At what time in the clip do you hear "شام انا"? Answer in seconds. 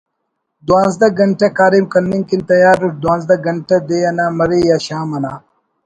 4.85-5.33